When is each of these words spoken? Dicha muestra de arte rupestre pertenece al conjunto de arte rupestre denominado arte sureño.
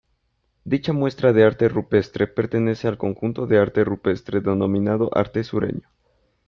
Dicha 0.63 0.93
muestra 0.93 1.31
de 1.31 1.43
arte 1.43 1.69
rupestre 1.69 2.25
pertenece 2.25 2.87
al 2.87 2.97
conjunto 2.97 3.45
de 3.45 3.59
arte 3.59 3.83
rupestre 3.83 4.41
denominado 4.41 5.11
arte 5.15 5.43
sureño. 5.43 5.87